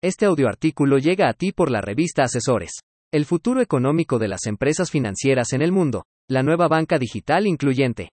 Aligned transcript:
Este 0.00 0.26
audioartículo 0.26 0.98
llega 0.98 1.28
a 1.28 1.32
ti 1.32 1.50
por 1.50 1.72
la 1.72 1.80
revista 1.80 2.22
Asesores. 2.22 2.70
El 3.12 3.24
futuro 3.24 3.60
económico 3.60 4.20
de 4.20 4.28
las 4.28 4.46
empresas 4.46 4.92
financieras 4.92 5.52
en 5.54 5.60
el 5.60 5.72
mundo. 5.72 6.04
La 6.30 6.44
nueva 6.44 6.68
banca 6.68 7.00
digital 7.00 7.48
incluyente. 7.48 8.10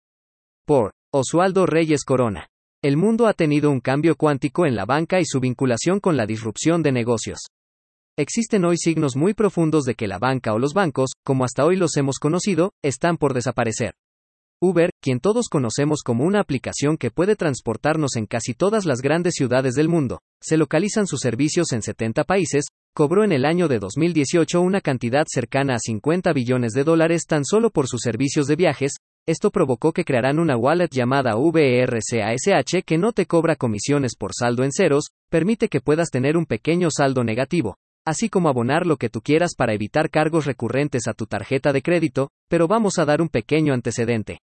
Por 0.65 0.93
Oswaldo 1.11 1.65
Reyes 1.65 2.05
Corona. 2.05 2.47
El 2.81 2.95
mundo 2.95 3.27
ha 3.27 3.33
tenido 3.33 3.69
un 3.69 3.81
cambio 3.81 4.15
cuántico 4.15 4.65
en 4.65 4.77
la 4.77 4.85
banca 4.85 5.19
y 5.19 5.25
su 5.25 5.41
vinculación 5.41 5.99
con 5.99 6.15
la 6.15 6.25
disrupción 6.25 6.83
de 6.83 6.93
negocios. 6.93 7.39
Existen 8.17 8.63
hoy 8.63 8.77
signos 8.77 9.17
muy 9.17 9.33
profundos 9.33 9.83
de 9.83 9.95
que 9.95 10.07
la 10.07 10.19
banca 10.19 10.53
o 10.53 10.59
los 10.59 10.73
bancos, 10.73 11.11
como 11.25 11.43
hasta 11.43 11.65
hoy 11.65 11.75
los 11.75 11.97
hemos 11.97 12.17
conocido, 12.17 12.71
están 12.81 13.17
por 13.17 13.33
desaparecer. 13.33 13.93
Uber, 14.65 14.91
quien 15.01 15.19
todos 15.19 15.49
conocemos 15.49 16.03
como 16.05 16.23
una 16.23 16.39
aplicación 16.39 16.95
que 16.95 17.11
puede 17.11 17.35
transportarnos 17.35 18.15
en 18.15 18.25
casi 18.25 18.53
todas 18.53 18.85
las 18.85 19.01
grandes 19.01 19.33
ciudades 19.33 19.73
del 19.75 19.89
mundo, 19.89 20.21
se 20.41 20.55
localizan 20.55 21.05
sus 21.05 21.19
servicios 21.19 21.73
en 21.73 21.81
70 21.81 22.23
países, 22.23 22.67
cobró 22.95 23.25
en 23.25 23.33
el 23.33 23.43
año 23.43 23.67
de 23.67 23.79
2018 23.79 24.61
una 24.61 24.79
cantidad 24.79 25.25
cercana 25.27 25.75
a 25.75 25.79
50 25.79 26.31
billones 26.31 26.71
de 26.71 26.85
dólares 26.85 27.25
tan 27.27 27.43
solo 27.43 27.71
por 27.71 27.89
sus 27.89 27.99
servicios 28.03 28.47
de 28.47 28.55
viajes, 28.55 28.93
esto 29.27 29.51
provocó 29.51 29.91
que 29.91 30.05
crearan 30.05 30.39
una 30.39 30.55
wallet 30.55 30.87
llamada 30.89 31.35
VRCASH 31.35 32.85
que 32.85 32.97
no 32.97 33.11
te 33.11 33.25
cobra 33.25 33.57
comisiones 33.57 34.15
por 34.15 34.31
saldo 34.33 34.63
en 34.63 34.71
ceros, 34.71 35.09
permite 35.29 35.67
que 35.67 35.81
puedas 35.81 36.09
tener 36.09 36.37
un 36.37 36.45
pequeño 36.45 36.87
saldo 36.89 37.25
negativo, 37.25 37.75
así 38.05 38.29
como 38.29 38.47
abonar 38.47 38.85
lo 38.85 38.95
que 38.95 39.09
tú 39.09 39.19
quieras 39.19 39.55
para 39.57 39.73
evitar 39.73 40.09
cargos 40.09 40.45
recurrentes 40.45 41.09
a 41.09 41.13
tu 41.13 41.25
tarjeta 41.25 41.73
de 41.73 41.81
crédito, 41.81 42.29
pero 42.47 42.69
vamos 42.69 42.97
a 42.97 43.03
dar 43.03 43.21
un 43.21 43.27
pequeño 43.27 43.73
antecedente. 43.73 44.39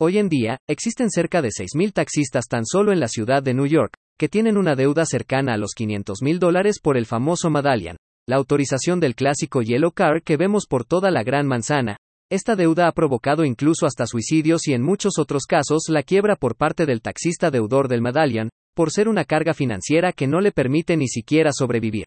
Hoy 0.00 0.18
en 0.18 0.28
día, 0.28 0.58
existen 0.68 1.08
cerca 1.08 1.40
de 1.40 1.50
6.000 1.50 1.92
taxistas 1.92 2.46
tan 2.50 2.66
solo 2.66 2.90
en 2.90 2.98
la 2.98 3.06
ciudad 3.06 3.44
de 3.44 3.54
New 3.54 3.66
York, 3.66 3.92
que 4.18 4.28
tienen 4.28 4.56
una 4.56 4.74
deuda 4.74 5.06
cercana 5.06 5.54
a 5.54 5.56
los 5.56 5.70
500.000 5.78 6.38
dólares 6.40 6.80
por 6.82 6.96
el 6.96 7.06
famoso 7.06 7.48
Medallion, 7.48 7.96
la 8.26 8.34
autorización 8.34 8.98
del 8.98 9.14
clásico 9.14 9.62
Yellow 9.62 9.92
Car 9.92 10.22
que 10.24 10.36
vemos 10.36 10.66
por 10.66 10.84
toda 10.84 11.12
la 11.12 11.22
Gran 11.22 11.46
Manzana. 11.46 11.96
Esta 12.28 12.56
deuda 12.56 12.88
ha 12.88 12.92
provocado 12.92 13.44
incluso 13.44 13.86
hasta 13.86 14.08
suicidios 14.08 14.66
y 14.66 14.72
en 14.72 14.82
muchos 14.82 15.16
otros 15.16 15.44
casos 15.46 15.84
la 15.88 16.02
quiebra 16.02 16.34
por 16.34 16.56
parte 16.56 16.86
del 16.86 17.00
taxista 17.00 17.52
deudor 17.52 17.86
del 17.86 18.02
Medallion, 18.02 18.50
por 18.74 18.90
ser 18.90 19.08
una 19.08 19.24
carga 19.24 19.54
financiera 19.54 20.12
que 20.12 20.26
no 20.26 20.40
le 20.40 20.50
permite 20.50 20.96
ni 20.96 21.06
siquiera 21.06 21.52
sobrevivir. 21.52 22.06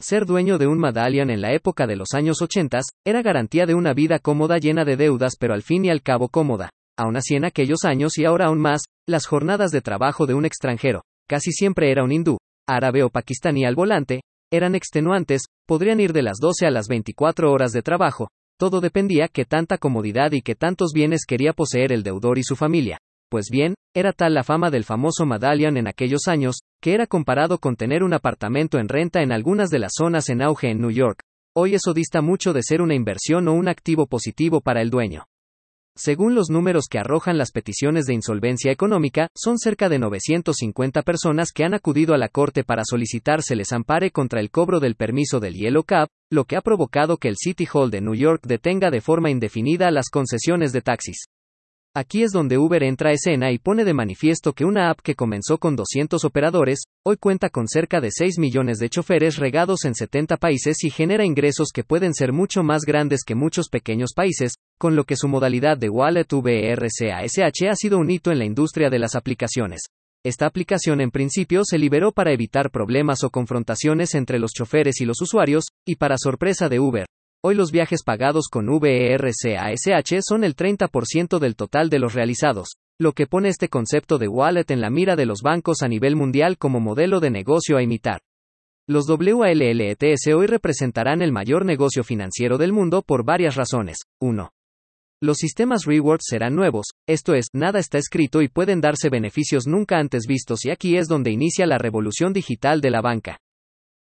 Ser 0.00 0.24
dueño 0.24 0.56
de 0.56 0.68
un 0.68 0.78
Medallion 0.78 1.28
en 1.28 1.42
la 1.42 1.52
época 1.52 1.86
de 1.86 1.96
los 1.96 2.14
años 2.14 2.40
80 2.40 2.80
era 3.04 3.20
garantía 3.20 3.66
de 3.66 3.74
una 3.74 3.92
vida 3.92 4.20
cómoda 4.20 4.56
llena 4.56 4.86
de 4.86 4.96
deudas 4.96 5.34
pero 5.38 5.52
al 5.52 5.60
fin 5.62 5.84
y 5.84 5.90
al 5.90 6.00
cabo 6.00 6.30
cómoda. 6.30 6.70
Aún 6.98 7.16
así 7.16 7.34
en 7.34 7.44
aquellos 7.44 7.84
años 7.84 8.18
y 8.18 8.24
ahora 8.24 8.46
aún 8.46 8.60
más, 8.60 8.82
las 9.08 9.26
jornadas 9.26 9.70
de 9.70 9.80
trabajo 9.80 10.26
de 10.26 10.34
un 10.34 10.44
extranjero, 10.44 11.02
casi 11.28 11.52
siempre 11.52 11.90
era 11.90 12.04
un 12.04 12.12
hindú, 12.12 12.38
árabe 12.68 13.02
o 13.02 13.10
pakistaní 13.10 13.64
al 13.64 13.74
volante, 13.74 14.22
eran 14.52 14.74
extenuantes, 14.74 15.42
podrían 15.66 16.00
ir 16.00 16.12
de 16.12 16.22
las 16.22 16.38
12 16.40 16.66
a 16.66 16.70
las 16.70 16.88
24 16.88 17.52
horas 17.52 17.72
de 17.72 17.82
trabajo, 17.82 18.28
todo 18.58 18.80
dependía 18.80 19.28
que 19.28 19.44
tanta 19.44 19.78
comodidad 19.78 20.32
y 20.32 20.42
que 20.42 20.54
tantos 20.54 20.90
bienes 20.92 21.24
quería 21.26 21.52
poseer 21.52 21.92
el 21.92 22.02
deudor 22.02 22.36
y 22.38 22.42
su 22.42 22.56
familia. 22.56 22.98
Pues 23.30 23.46
bien, 23.50 23.74
era 23.94 24.12
tal 24.12 24.34
la 24.34 24.42
fama 24.42 24.70
del 24.70 24.84
famoso 24.84 25.24
Medallion 25.24 25.76
en 25.76 25.86
aquellos 25.86 26.26
años, 26.26 26.58
que 26.82 26.94
era 26.94 27.06
comparado 27.06 27.58
con 27.58 27.76
tener 27.76 28.02
un 28.02 28.12
apartamento 28.12 28.78
en 28.78 28.88
renta 28.88 29.22
en 29.22 29.32
algunas 29.32 29.70
de 29.70 29.78
las 29.78 29.92
zonas 29.96 30.28
en 30.28 30.42
auge 30.42 30.70
en 30.70 30.80
New 30.80 30.90
York. 30.90 31.20
Hoy 31.56 31.74
eso 31.74 31.94
dista 31.94 32.22
mucho 32.22 32.52
de 32.52 32.62
ser 32.62 32.82
una 32.82 32.94
inversión 32.94 33.48
o 33.48 33.52
un 33.52 33.68
activo 33.68 34.06
positivo 34.06 34.60
para 34.60 34.82
el 34.82 34.90
dueño. 34.90 35.24
Según 35.96 36.34
los 36.34 36.50
números 36.50 36.86
que 36.88 36.98
arrojan 36.98 37.36
las 37.36 37.50
peticiones 37.50 38.06
de 38.06 38.14
insolvencia 38.14 38.70
económica, 38.70 39.28
son 39.36 39.58
cerca 39.58 39.88
de 39.88 39.98
950 39.98 41.02
personas 41.02 41.52
que 41.52 41.64
han 41.64 41.74
acudido 41.74 42.14
a 42.14 42.18
la 42.18 42.28
Corte 42.28 42.64
para 42.64 42.84
solicitar 42.84 43.42
se 43.42 43.56
les 43.56 43.72
ampare 43.72 44.10
contra 44.10 44.40
el 44.40 44.50
cobro 44.50 44.80
del 44.80 44.94
permiso 44.94 45.40
del 45.40 45.54
Yellow 45.54 45.84
Cab, 45.84 46.08
lo 46.30 46.44
que 46.44 46.56
ha 46.56 46.60
provocado 46.60 47.16
que 47.16 47.28
el 47.28 47.36
City 47.36 47.66
Hall 47.72 47.90
de 47.90 48.00
New 48.00 48.14
York 48.14 48.42
detenga 48.46 48.90
de 48.90 49.00
forma 49.00 49.30
indefinida 49.30 49.90
las 49.90 50.10
concesiones 50.10 50.72
de 50.72 50.80
taxis. 50.80 51.24
Aquí 51.92 52.22
es 52.22 52.30
donde 52.30 52.56
Uber 52.56 52.84
entra 52.84 53.10
a 53.10 53.14
escena 53.14 53.50
y 53.50 53.58
pone 53.58 53.84
de 53.84 53.94
manifiesto 53.94 54.52
que 54.52 54.64
una 54.64 54.90
app 54.90 55.00
que 55.00 55.16
comenzó 55.16 55.58
con 55.58 55.74
200 55.74 56.24
operadores, 56.24 56.82
hoy 57.04 57.16
cuenta 57.16 57.50
con 57.50 57.66
cerca 57.66 58.00
de 58.00 58.10
6 58.12 58.38
millones 58.38 58.78
de 58.78 58.88
choferes 58.88 59.38
regados 59.38 59.84
en 59.84 59.96
70 59.96 60.36
países 60.36 60.84
y 60.84 60.90
genera 60.90 61.24
ingresos 61.24 61.70
que 61.74 61.82
pueden 61.82 62.14
ser 62.14 62.32
mucho 62.32 62.62
más 62.62 62.82
grandes 62.82 63.24
que 63.26 63.34
muchos 63.34 63.68
pequeños 63.68 64.12
países, 64.14 64.54
con 64.78 64.94
lo 64.94 65.02
que 65.02 65.16
su 65.16 65.26
modalidad 65.26 65.78
de 65.78 65.88
Wallet 65.88 66.28
VRCASH 66.30 67.68
ha 67.68 67.74
sido 67.74 67.98
un 67.98 68.08
hito 68.08 68.30
en 68.30 68.38
la 68.38 68.44
industria 68.44 68.88
de 68.88 69.00
las 69.00 69.16
aplicaciones. 69.16 69.80
Esta 70.24 70.46
aplicación 70.46 71.00
en 71.00 71.10
principio 71.10 71.62
se 71.64 71.76
liberó 71.76 72.12
para 72.12 72.32
evitar 72.32 72.70
problemas 72.70 73.24
o 73.24 73.30
confrontaciones 73.30 74.14
entre 74.14 74.38
los 74.38 74.52
choferes 74.52 75.00
y 75.00 75.06
los 75.06 75.20
usuarios, 75.20 75.64
y 75.84 75.96
para 75.96 76.18
sorpresa 76.18 76.68
de 76.68 76.78
Uber, 76.78 77.06
Hoy 77.42 77.54
los 77.54 77.72
viajes 77.72 78.02
pagados 78.02 78.48
con 78.50 78.66
VERCASH 78.66 80.20
son 80.20 80.44
el 80.44 80.54
30% 80.54 81.38
del 81.38 81.56
total 81.56 81.88
de 81.88 81.98
los 81.98 82.12
realizados, 82.12 82.76
lo 82.98 83.12
que 83.12 83.26
pone 83.26 83.48
este 83.48 83.70
concepto 83.70 84.18
de 84.18 84.28
wallet 84.28 84.70
en 84.70 84.82
la 84.82 84.90
mira 84.90 85.16
de 85.16 85.24
los 85.24 85.40
bancos 85.40 85.80
a 85.80 85.88
nivel 85.88 86.16
mundial 86.16 86.58
como 86.58 86.80
modelo 86.80 87.18
de 87.18 87.30
negocio 87.30 87.78
a 87.78 87.82
imitar. 87.82 88.20
Los 88.86 89.08
WALLETS 89.08 90.26
hoy 90.36 90.46
representarán 90.48 91.22
el 91.22 91.32
mayor 91.32 91.64
negocio 91.64 92.04
financiero 92.04 92.58
del 92.58 92.74
mundo 92.74 93.00
por 93.00 93.24
varias 93.24 93.56
razones. 93.56 94.00
1. 94.20 94.50
Los 95.22 95.38
sistemas 95.38 95.86
rewards 95.86 96.24
serán 96.28 96.54
nuevos, 96.54 96.88
esto 97.08 97.32
es, 97.32 97.46
nada 97.54 97.78
está 97.78 97.96
escrito 97.96 98.42
y 98.42 98.48
pueden 98.48 98.82
darse 98.82 99.08
beneficios 99.08 99.66
nunca 99.66 99.98
antes 99.98 100.26
vistos 100.26 100.66
y 100.66 100.70
aquí 100.70 100.98
es 100.98 101.08
donde 101.08 101.30
inicia 101.30 101.64
la 101.64 101.78
revolución 101.78 102.34
digital 102.34 102.82
de 102.82 102.90
la 102.90 103.00
banca. 103.00 103.38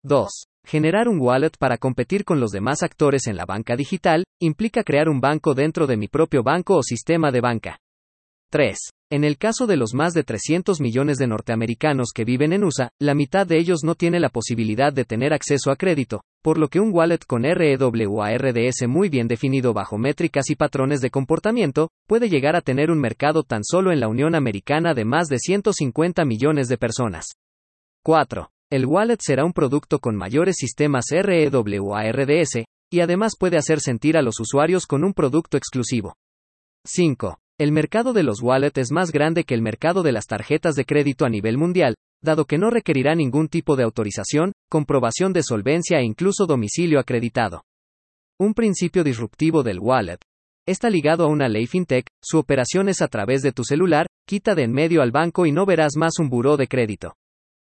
2. 0.04 0.30
Generar 0.66 1.08
un 1.08 1.20
wallet 1.22 1.52
para 1.60 1.78
competir 1.78 2.26
con 2.26 2.40
los 2.40 2.50
demás 2.50 2.82
actores 2.82 3.28
en 3.28 3.38
la 3.38 3.46
banca 3.46 3.76
digital, 3.76 4.24
implica 4.40 4.84
crear 4.84 5.10
un 5.10 5.22
banco 5.22 5.54
dentro 5.54 5.86
de 5.86 5.96
mi 5.96 6.08
propio 6.08 6.42
banco 6.42 6.76
o 6.76 6.82
sistema 6.82 7.32
de 7.32 7.40
banca. 7.40 7.78
3. 8.50 8.76
En 9.12 9.24
el 9.24 9.38
caso 9.38 9.68
de 9.68 9.78
los 9.78 9.94
más 9.94 10.14
de 10.14 10.24
300 10.24 10.82
millones 10.82 11.18
de 11.18 11.28
norteamericanos 11.28 12.10
que 12.16 12.26
viven 12.26 12.52
en 12.52 12.64
USA, 12.64 12.90
la 13.00 13.14
mitad 13.14 13.46
de 13.46 13.60
ellos 13.60 13.84
no 13.84 13.94
tiene 13.94 14.20
la 14.20 14.30
posibilidad 14.30 14.92
de 14.92 15.06
tener 15.06 15.34
acceso 15.34 15.70
a 15.70 15.76
crédito, 15.76 16.22
por 16.42 16.58
lo 16.58 16.68
que 16.68 16.80
un 16.80 16.92
wallet 16.92 17.20
con 17.28 17.44
REWARDS 17.44 18.88
muy 18.88 19.10
bien 19.10 19.28
definido 19.28 19.72
bajo 19.72 20.00
métricas 20.00 20.50
y 20.50 20.56
patrones 20.56 21.00
de 21.00 21.12
comportamiento, 21.12 21.90
puede 22.08 22.28
llegar 22.28 22.56
a 22.56 22.62
tener 22.62 22.90
un 22.90 23.00
mercado 23.00 23.44
tan 23.44 23.64
solo 23.64 23.92
en 23.92 24.00
la 24.00 24.08
Unión 24.08 24.34
Americana 24.34 24.96
de 24.96 25.06
más 25.06 25.28
de 25.28 25.38
150 25.38 26.26
millones 26.26 26.68
de 26.70 26.78
personas. 26.78 27.26
4. 28.04 28.50
El 28.72 28.88
wallet 28.88 29.18
será 29.20 29.46
un 29.46 29.54
producto 29.54 30.00
con 30.00 30.16
mayores 30.16 30.56
sistemas 30.58 31.06
REWARDS, 31.12 32.66
y 32.92 33.00
además 33.00 33.34
puede 33.40 33.58
hacer 33.58 33.80
sentir 33.80 34.18
a 34.18 34.24
los 34.24 34.40
usuarios 34.40 34.88
con 34.88 35.04
un 35.04 35.14
producto 35.14 35.56
exclusivo. 35.56 36.16
5. 36.86 37.38
El 37.60 37.72
mercado 37.72 38.12
de 38.12 38.24
los 38.24 38.42
wallets 38.42 38.78
es 38.80 38.92
más 38.92 39.12
grande 39.12 39.44
que 39.44 39.54
el 39.54 39.62
mercado 39.62 40.02
de 40.02 40.12
las 40.12 40.26
tarjetas 40.26 40.74
de 40.74 40.86
crédito 40.86 41.26
a 41.26 41.30
nivel 41.30 41.58
mundial, 41.58 41.96
dado 42.24 42.46
que 42.46 42.58
no 42.58 42.72
requerirá 42.72 43.14
ningún 43.14 43.50
tipo 43.50 43.76
de 43.76 43.84
autorización, 43.84 44.52
comprobación 44.68 45.32
de 45.32 45.44
solvencia 45.44 46.00
e 46.00 46.04
incluso 46.04 46.48
domicilio 46.48 47.00
acreditado. 47.00 47.64
Un 48.40 48.56
principio 48.56 49.04
disruptivo 49.04 49.62
del 49.62 49.80
wallet. 49.80 50.18
Está 50.68 50.90
ligado 50.90 51.26
a 51.26 51.28
una 51.28 51.48
ley 51.48 51.68
fintech, 51.68 52.08
su 52.20 52.40
operación 52.40 52.90
es 52.90 53.04
a 53.04 53.08
través 53.08 53.44
de 53.44 53.52
tu 53.52 53.64
celular, 53.64 54.08
quita 54.28 54.56
de 54.56 54.64
en 54.64 54.72
medio 54.72 55.04
al 55.04 55.12
banco 55.12 55.46
y 55.46 55.52
no 55.52 55.68
verás 55.68 55.94
más 55.96 56.18
un 56.18 56.30
buró 56.30 56.58
de 56.58 56.68
crédito. 56.68 57.14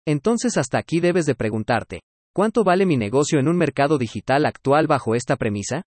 Entonces 0.06 0.56
hasta 0.56 0.78
aquí 0.78 1.00
debes 1.00 1.26
de 1.26 1.34
preguntarte, 1.34 2.02
¿cuánto 2.32 2.62
vale 2.62 2.86
mi 2.86 2.96
negocio 2.96 3.40
en 3.40 3.48
un 3.48 3.56
mercado 3.56 3.98
digital 3.98 4.46
actual 4.46 4.86
bajo 4.86 5.16
esta 5.16 5.34
premisa? 5.36 5.82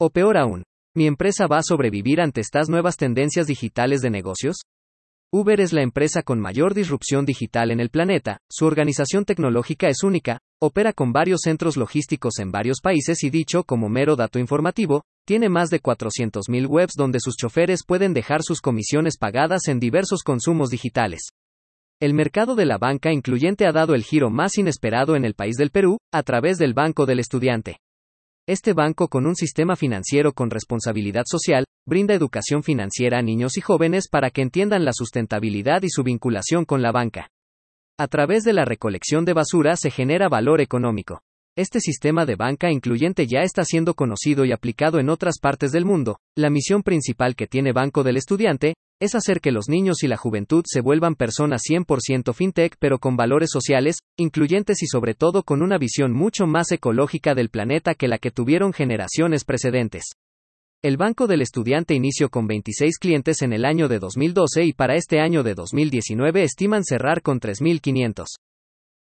O 0.00 0.08
peor 0.08 0.38
aún, 0.38 0.62
¿mi 0.96 1.06
empresa 1.06 1.46
va 1.46 1.58
a 1.58 1.62
sobrevivir 1.62 2.22
ante 2.22 2.40
estas 2.40 2.70
nuevas 2.70 2.96
tendencias 2.96 3.46
digitales 3.46 4.00
de 4.00 4.08
negocios? 4.08 4.56
Uber 5.34 5.60
es 5.60 5.72
la 5.72 5.82
empresa 5.82 6.22
con 6.22 6.40
mayor 6.40 6.72
disrupción 6.72 7.26
digital 7.26 7.70
en 7.70 7.80
el 7.80 7.90
planeta, 7.90 8.38
su 8.50 8.66
organización 8.66 9.24
tecnológica 9.24 9.88
es 9.88 10.02
única, 10.02 10.40
opera 10.60 10.92
con 10.92 11.12
varios 11.12 11.40
centros 11.42 11.76
logísticos 11.76 12.38
en 12.38 12.52
varios 12.52 12.80
países 12.82 13.22
y 13.22 13.30
dicho 13.30 13.64
como 13.64 13.88
mero 13.88 14.16
dato 14.16 14.38
informativo, 14.38 15.02
tiene 15.26 15.48
más 15.48 15.68
de 15.68 15.80
400.000 15.80 16.66
webs 16.68 16.94
donde 16.96 17.18
sus 17.20 17.36
choferes 17.36 17.80
pueden 17.86 18.14
dejar 18.14 18.42
sus 18.42 18.60
comisiones 18.60 19.16
pagadas 19.18 19.68
en 19.68 19.78
diversos 19.78 20.22
consumos 20.22 20.68
digitales. 20.70 21.32
El 22.02 22.14
mercado 22.14 22.56
de 22.56 22.66
la 22.66 22.78
banca 22.78 23.12
incluyente 23.12 23.64
ha 23.64 23.70
dado 23.70 23.94
el 23.94 24.02
giro 24.02 24.28
más 24.28 24.58
inesperado 24.58 25.14
en 25.14 25.24
el 25.24 25.34
país 25.34 25.54
del 25.54 25.70
Perú, 25.70 25.98
a 26.12 26.24
través 26.24 26.58
del 26.58 26.74
Banco 26.74 27.06
del 27.06 27.20
Estudiante. 27.20 27.78
Este 28.44 28.72
banco 28.72 29.06
con 29.06 29.24
un 29.24 29.36
sistema 29.36 29.76
financiero 29.76 30.32
con 30.32 30.50
responsabilidad 30.50 31.22
social, 31.26 31.64
brinda 31.86 32.12
educación 32.12 32.64
financiera 32.64 33.20
a 33.20 33.22
niños 33.22 33.56
y 33.56 33.60
jóvenes 33.60 34.08
para 34.10 34.30
que 34.30 34.42
entiendan 34.42 34.84
la 34.84 34.92
sustentabilidad 34.92 35.84
y 35.84 35.90
su 35.90 36.02
vinculación 36.02 36.64
con 36.64 36.82
la 36.82 36.90
banca. 36.90 37.30
A 38.00 38.08
través 38.08 38.42
de 38.42 38.52
la 38.52 38.64
recolección 38.64 39.24
de 39.24 39.34
basura 39.34 39.76
se 39.76 39.92
genera 39.92 40.28
valor 40.28 40.60
económico. 40.60 41.22
Este 41.56 41.78
sistema 41.78 42.26
de 42.26 42.34
banca 42.34 42.72
incluyente 42.72 43.28
ya 43.28 43.42
está 43.42 43.62
siendo 43.64 43.94
conocido 43.94 44.44
y 44.44 44.50
aplicado 44.50 44.98
en 44.98 45.08
otras 45.08 45.38
partes 45.40 45.70
del 45.70 45.84
mundo. 45.84 46.18
La 46.36 46.50
misión 46.50 46.82
principal 46.82 47.36
que 47.36 47.46
tiene 47.46 47.72
Banco 47.72 48.02
del 48.02 48.16
Estudiante 48.16 48.74
es 49.02 49.16
hacer 49.16 49.40
que 49.40 49.50
los 49.50 49.68
niños 49.68 50.04
y 50.04 50.06
la 50.06 50.16
juventud 50.16 50.62
se 50.64 50.80
vuelvan 50.80 51.16
personas 51.16 51.62
100% 51.68 52.32
fintech 52.32 52.76
pero 52.78 53.00
con 53.00 53.16
valores 53.16 53.50
sociales, 53.50 53.98
incluyentes 54.16 54.80
y 54.80 54.86
sobre 54.86 55.14
todo 55.14 55.42
con 55.42 55.60
una 55.60 55.76
visión 55.76 56.12
mucho 56.12 56.46
más 56.46 56.70
ecológica 56.70 57.34
del 57.34 57.48
planeta 57.48 57.96
que 57.96 58.06
la 58.06 58.18
que 58.18 58.30
tuvieron 58.30 58.72
generaciones 58.72 59.42
precedentes. 59.44 60.04
El 60.84 60.98
Banco 60.98 61.26
del 61.26 61.42
Estudiante 61.42 61.94
inició 61.94 62.28
con 62.28 62.46
26 62.46 62.98
clientes 62.98 63.42
en 63.42 63.52
el 63.52 63.64
año 63.64 63.88
de 63.88 63.98
2012 63.98 64.66
y 64.66 64.72
para 64.72 64.94
este 64.94 65.18
año 65.18 65.42
de 65.42 65.54
2019 65.54 66.44
estiman 66.44 66.84
cerrar 66.84 67.22
con 67.22 67.40
3.500. 67.40 68.26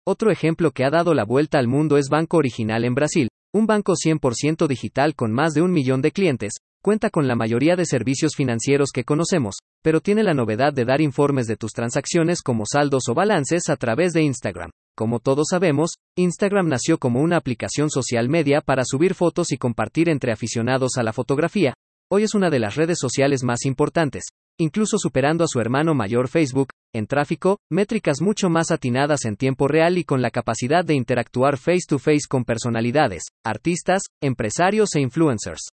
Otro 0.04 0.32
ejemplo 0.32 0.72
que 0.72 0.84
ha 0.84 0.90
dado 0.90 1.14
la 1.14 1.26
vuelta 1.26 1.60
al 1.60 1.68
mundo 1.68 2.00
es 2.00 2.08
Banco 2.10 2.38
Original 2.38 2.86
en 2.86 2.96
Brasil, 2.96 3.28
un 3.54 3.68
banco 3.68 3.94
100% 3.94 4.68
digital 4.68 5.14
con 5.14 5.32
más 5.32 5.54
de 5.54 5.62
un 5.62 5.72
millón 5.72 6.02
de 6.02 6.12
clientes, 6.12 6.54
cuenta 6.82 7.12
con 7.12 7.28
la 7.28 7.36
mayoría 7.36 7.76
de 7.76 7.86
servicios 7.86 8.34
financieros 8.36 8.90
que 8.92 9.04
conocemos, 9.04 9.58
pero 9.84 10.02
tiene 10.02 10.24
la 10.24 10.34
novedad 10.34 10.74
de 10.74 10.86
dar 10.86 11.00
informes 11.00 11.46
de 11.48 11.56
tus 11.56 11.74
transacciones 11.74 12.42
como 12.42 12.64
saldos 12.66 13.04
o 13.08 13.14
balances 13.14 13.70
a 13.70 13.76
través 13.76 14.14
de 14.14 14.24
Instagram. 14.24 14.72
Como 14.98 15.20
todos 15.20 15.48
sabemos, 15.52 15.92
Instagram 16.18 16.68
nació 16.68 16.98
como 16.98 17.22
una 17.22 17.38
aplicación 17.38 17.90
social 17.90 18.30
media 18.30 18.62
para 18.62 18.84
subir 18.84 19.14
fotos 19.14 19.52
y 19.52 19.58
compartir 19.58 20.10
entre 20.10 20.32
aficionados 20.32 20.98
a 20.98 21.04
la 21.04 21.14
fotografía. 21.14 21.74
Hoy 22.12 22.24
es 22.24 22.34
una 22.34 22.50
de 22.50 22.60
las 22.60 22.76
redes 22.76 22.98
sociales 23.00 23.44
más 23.44 23.66
importantes, 23.66 24.26
incluso 24.60 24.98
superando 24.98 25.44
a 25.44 25.48
su 25.48 25.60
hermano 25.60 25.94
mayor 25.94 26.28
Facebook, 26.28 26.70
en 26.94 27.08
tráfico, 27.08 27.58
métricas 27.72 28.22
mucho 28.22 28.50
más 28.50 28.70
atinadas 28.70 29.24
en 29.26 29.38
tiempo 29.38 29.68
real 29.68 29.98
y 29.98 30.04
con 30.04 30.22
la 30.22 30.30
capacidad 30.30 30.84
de 30.84 30.96
interactuar 30.96 31.58
face 31.58 31.86
to 31.88 32.00
face 32.00 32.28
con 32.28 32.44
personalidades, 32.44 33.24
artistas, 33.46 34.02
empresarios 34.22 34.94
e 34.96 35.00
influencers. 35.00 35.70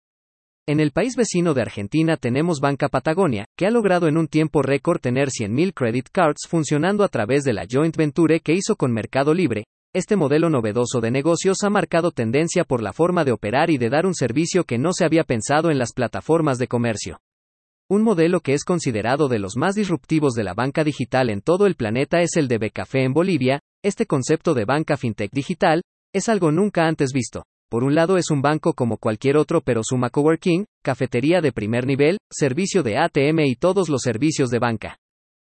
En 0.69 0.81
el 0.81 0.91
país 0.91 1.17
vecino 1.17 1.55
de 1.55 1.62
Argentina 1.62 2.19
tenemos 2.19 2.61
Banca 2.61 2.91
Patagonia, 2.91 3.47
que 3.56 3.67
ha 3.67 3.70
logrado 3.70 4.06
en 4.06 4.19
un 4.19 4.29
tiempo 4.29 4.61
récord 4.61 5.00
tener 5.00 5.29
100.000 5.29 5.73
credit 5.73 6.09
cards 6.12 6.47
funcionando 6.47 7.05
a 7.05 7.09
través 7.09 7.43
de 7.44 7.55
la 7.55 7.65
joint 7.67 7.97
venture 7.97 8.41
que 8.41 8.53
hizo 8.53 8.76
con 8.76 8.93
Mercado 8.93 9.32
Libre. 9.32 9.65
Este 9.94 10.15
modelo 10.15 10.50
novedoso 10.50 11.00
de 11.00 11.11
negocios 11.11 11.65
ha 11.65 11.70
marcado 11.70 12.11
tendencia 12.11 12.65
por 12.65 12.82
la 12.82 12.93
forma 12.93 13.25
de 13.25 13.32
operar 13.32 13.70
y 13.70 13.79
de 13.79 13.88
dar 13.88 14.05
un 14.05 14.15
servicio 14.15 14.65
que 14.65 14.76
no 14.76 14.93
se 14.93 15.06
había 15.06 15.25
pensado 15.25 15.70
en 15.70 15.79
las 15.79 15.94
plataformas 15.94 16.59
de 16.59 16.69
comercio. 16.69 17.19
Un 17.88 18.03
modelo 18.03 18.41
que 18.41 18.53
es 18.53 18.64
considerado 18.64 19.29
de 19.29 19.38
los 19.38 19.56
más 19.56 19.75
disruptivos 19.75 20.35
de 20.35 20.44
la 20.44 20.53
banca 20.53 20.85
digital 20.85 21.31
en 21.31 21.41
todo 21.41 21.64
el 21.64 21.76
planeta 21.76 22.21
es 22.21 22.37
el 22.37 22.47
de 22.47 22.59
Becafé 22.59 23.05
en 23.05 23.14
Bolivia. 23.14 23.61
Este 23.82 24.05
concepto 24.05 24.53
de 24.53 24.67
banca 24.67 24.99
fintech 24.99 25.32
digital 25.32 25.81
es 26.12 26.29
algo 26.29 26.53
nunca 26.53 26.87
antes 26.87 27.14
visto. 27.14 27.44
Por 27.70 27.85
un 27.85 27.94
lado 27.94 28.17
es 28.17 28.31
un 28.31 28.41
banco 28.41 28.73
como 28.73 28.97
cualquier 28.97 29.37
otro 29.37 29.61
pero 29.61 29.82
suma 29.85 30.09
coworking, 30.09 30.65
cafetería 30.82 31.43
de 31.43 31.53
primer 31.53 31.87
nivel, 31.87 32.17
servicio 32.31 32.82
de 32.82 32.97
ATM 32.97 33.41
y 33.41 33.56
todos 33.56 33.91
los 33.91 34.00
servicios 34.00 34.49
de 34.49 34.59
banca. 34.59 34.97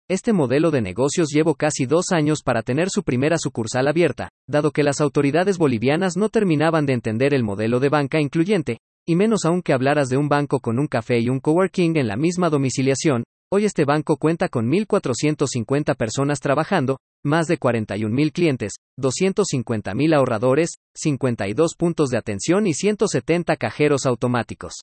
Este 0.09 0.33
modelo 0.33 0.73
de 0.73 0.81
negocios 0.81 1.29
llevó 1.33 1.55
casi 1.55 1.87
dos 1.87 2.11
años 2.11 2.43
para 2.43 2.63
tener 2.63 2.89
su 2.91 3.05
primera 3.05 3.39
sucursal 3.39 3.87
abierta, 3.87 4.29
dado 4.49 4.73
que 4.73 4.83
las 4.83 5.01
autoridades 5.01 5.57
bolivianas 5.57 6.17
no 6.17 6.31
terminaban 6.31 6.85
de 6.85 6.95
entender 6.95 7.33
el 7.33 7.45
modelo 7.45 7.79
de 7.79 7.91
banca 7.91 8.21
incluyente, 8.21 8.79
y 9.07 9.15
menos 9.15 9.45
aún 9.45 9.63
que 9.63 9.73
hablaras 9.73 10.09
de 10.09 10.17
un 10.17 10.29
banco 10.29 10.59
con 10.59 10.81
un 10.81 10.89
café 10.89 11.21
y 11.21 11.29
un 11.29 11.39
coworking 11.39 11.97
en 11.97 12.09
la 12.09 12.17
misma 12.17 12.51
domiciliación, 12.51 13.23
hoy 13.53 13.67
este 13.67 13.85
banco 13.85 14.17
cuenta 14.17 14.49
con 14.49 14.69
1.450 14.69 15.95
personas 15.97 16.41
trabajando, 16.41 16.99
más 17.25 17.47
de 17.47 17.59
41.000 17.59 18.33
clientes, 18.33 18.73
250.000 18.99 20.15
ahorradores, 20.15 20.71
52 20.95 21.75
puntos 21.77 22.11
de 22.11 22.19
atención 22.19 22.67
y 22.67 22.75
170 22.75 23.57
cajeros 23.57 24.07
automáticos. 24.07 24.81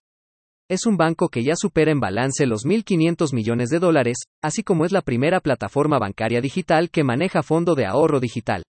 Es 0.70 0.86
un 0.86 0.98
banco 0.98 1.30
que 1.30 1.44
ya 1.44 1.56
supera 1.56 1.92
en 1.92 2.02
balance 2.02 2.46
los 2.46 2.66
1.500 2.66 3.34
millones 3.34 3.70
de 3.70 3.80
dólares, 3.80 4.18
así 4.44 4.64
como 4.64 4.84
es 4.84 4.92
la 4.92 5.02
primera 5.02 5.40
plataforma 5.40 5.98
bancaria 5.98 6.42
digital 6.42 6.90
que 6.90 7.06
maneja 7.06 7.42
fondo 7.42 7.74
de 7.74 7.86
ahorro 7.86 8.20
digital. 8.20 8.64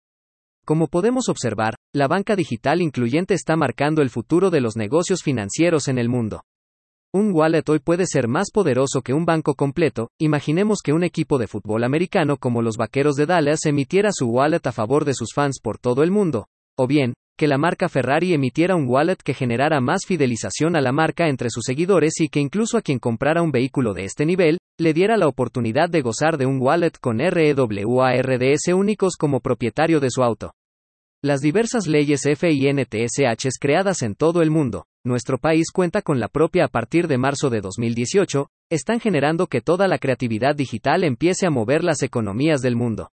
Como 0.63 0.87
podemos 0.87 1.27
observar, 1.29 1.75
la 1.95 2.07
banca 2.07 2.35
digital 2.35 2.81
incluyente 2.81 3.33
está 3.33 3.55
marcando 3.55 4.01
el 4.01 4.09
futuro 4.09 4.51
de 4.51 4.61
los 4.61 4.75
negocios 4.75 5.23
financieros 5.23 5.87
en 5.87 5.97
el 5.97 6.09
mundo. 6.09 6.41
Un 7.13 7.31
wallet 7.33 7.63
hoy 7.69 7.79
puede 7.79 8.05
ser 8.05 8.27
más 8.27 8.51
poderoso 8.53 9.01
que 9.01 9.13
un 9.13 9.23
banco 9.23 9.55
completo, 9.55 10.09
imaginemos 10.19 10.79
que 10.83 10.91
un 10.91 11.05
equipo 11.05 11.37
de 11.37 11.47
fútbol 11.47 11.85
americano 11.85 12.35
como 12.35 12.61
los 12.61 12.75
Vaqueros 12.75 13.15
de 13.15 13.25
Dallas 13.25 13.65
emitiera 13.65 14.09
su 14.11 14.27
wallet 14.27 14.67
a 14.67 14.73
favor 14.73 15.05
de 15.05 15.13
sus 15.13 15.29
fans 15.33 15.61
por 15.63 15.77
todo 15.77 16.03
el 16.03 16.11
mundo, 16.11 16.47
o 16.77 16.85
bien, 16.85 17.13
que 17.37 17.47
la 17.47 17.57
marca 17.57 17.87
Ferrari 17.87 18.33
emitiera 18.33 18.75
un 18.75 18.89
wallet 18.89 19.15
que 19.23 19.33
generara 19.33 19.79
más 19.79 20.01
fidelización 20.05 20.75
a 20.75 20.81
la 20.81 20.91
marca 20.91 21.29
entre 21.29 21.49
sus 21.49 21.63
seguidores 21.65 22.19
y 22.19 22.27
que 22.27 22.41
incluso 22.41 22.77
a 22.77 22.81
quien 22.81 22.99
comprara 22.99 23.41
un 23.41 23.51
vehículo 23.51 23.93
de 23.93 24.03
este 24.03 24.25
nivel, 24.25 24.57
le 24.77 24.93
diera 24.93 25.15
la 25.15 25.29
oportunidad 25.29 25.89
de 25.89 26.01
gozar 26.01 26.37
de 26.37 26.45
un 26.45 26.59
wallet 26.61 26.97
con 26.99 27.19
REWARDS 27.19 28.67
únicos 28.73 29.15
como 29.15 29.39
propietario 29.39 30.01
de 30.01 30.09
su 30.09 30.23
auto. 30.23 30.51
Las 31.23 31.41
diversas 31.41 31.87
leyes 31.87 32.21
FINTSH 32.25 33.49
creadas 33.59 34.03
en 34.03 34.13
todo 34.13 34.43
el 34.43 34.51
mundo, 34.51 34.85
nuestro 35.03 35.39
país 35.39 35.71
cuenta 35.71 36.03
con 36.03 36.19
la 36.19 36.27
propia 36.27 36.65
a 36.65 36.67
partir 36.67 37.07
de 37.07 37.17
marzo 37.17 37.49
de 37.49 37.59
2018, 37.59 38.51
están 38.69 38.99
generando 38.99 39.47
que 39.47 39.61
toda 39.61 39.87
la 39.87 39.97
creatividad 39.97 40.55
digital 40.55 41.03
empiece 41.03 41.47
a 41.47 41.49
mover 41.49 41.83
las 41.83 42.03
economías 42.03 42.61
del 42.61 42.75
mundo. 42.75 43.09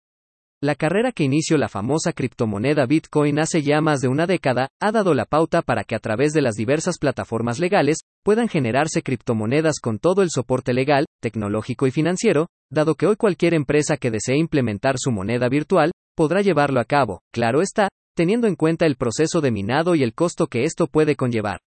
La 0.63 0.77
carrera 0.77 1.13
que 1.13 1.25
inició 1.25 1.59
la 1.59 1.69
famosa 1.69 2.15
criptomoneda 2.15 2.87
Bitcoin 2.87 3.39
hace 3.39 3.61
ya 3.61 3.83
más 3.83 4.01
de 4.01 4.09
una 4.09 4.27
década, 4.27 4.69
ha 4.81 4.93
dado 4.93 5.13
la 5.13 5.27
pauta 5.27 5.61
para 5.61 5.85
que 5.85 5.95
a 5.95 5.99
través 5.99 6.33
de 6.33 6.41
las 6.41 6.55
diversas 6.55 6.97
plataformas 6.97 7.59
legales, 7.59 7.99
puedan 8.25 8.49
generarse 8.49 9.03
criptomonedas 9.03 9.79
con 9.79 9.99
todo 9.99 10.23
el 10.23 10.31
soporte 10.31 10.73
legal, 10.73 11.05
tecnológico 11.21 11.87
y 11.87 11.91
financiero, 11.91 12.49
dado 12.71 12.95
que 12.95 13.07
hoy 13.07 13.17
cualquier 13.17 13.53
empresa 13.53 13.99
que 13.99 14.11
desee 14.11 14.39
implementar 14.39 14.95
su 14.99 15.11
moneda 15.11 15.51
virtual, 15.51 15.93
podrá 16.21 16.43
llevarlo 16.43 16.81
a 16.81 16.85
cabo, 16.85 17.23
claro 17.33 17.63
está, 17.63 17.89
teniendo 18.15 18.47
en 18.47 18.55
cuenta 18.55 18.85
el 18.85 18.97
proceso 18.97 19.41
de 19.41 19.51
minado 19.51 19.95
y 19.95 20.03
el 20.03 20.13
costo 20.13 20.49
que 20.49 20.65
esto 20.65 20.87
puede 20.87 21.17
conllevar. 21.17 21.63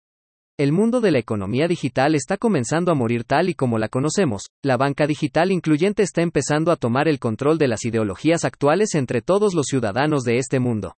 El 0.59 0.73
mundo 0.73 1.01
de 1.01 1.13
la 1.13 1.21
economía 1.21 1.69
digital 1.69 2.17
está 2.17 2.37
comenzando 2.37 2.91
a 2.91 2.97
morir 2.97 3.23
tal 3.23 3.49
y 3.49 3.55
como 3.55 3.79
la 3.79 3.89
conocemos, 3.89 4.49
la 4.65 4.77
banca 4.77 5.07
digital 5.07 5.53
incluyente 5.53 6.03
está 6.03 6.23
empezando 6.23 6.73
a 6.73 6.77
tomar 6.77 7.07
el 7.07 7.21
control 7.21 7.59
de 7.59 7.69
las 7.69 7.85
ideologías 7.85 8.45
actuales 8.45 8.97
entre 8.97 9.23
todos 9.23 9.55
los 9.55 9.67
ciudadanos 9.67 10.25
de 10.25 10.39
este 10.39 10.59
mundo. 10.59 10.97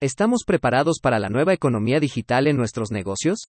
¿Estamos 0.00 0.44
preparados 0.46 1.00
para 1.02 1.18
la 1.18 1.28
nueva 1.28 1.54
economía 1.54 1.98
digital 1.98 2.46
en 2.46 2.56
nuestros 2.56 2.92
negocios? 2.92 3.48